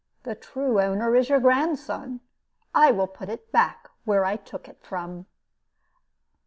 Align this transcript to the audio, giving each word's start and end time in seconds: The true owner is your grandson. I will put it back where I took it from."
The 0.23 0.33
true 0.33 0.81
owner 0.81 1.15
is 1.15 1.29
your 1.29 1.39
grandson. 1.39 2.21
I 2.73 2.89
will 2.91 3.05
put 3.05 3.29
it 3.29 3.51
back 3.51 3.87
where 4.03 4.25
I 4.25 4.35
took 4.35 4.67
it 4.67 4.79
from." 4.81 5.27